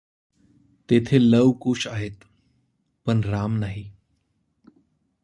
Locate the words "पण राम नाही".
3.05-3.91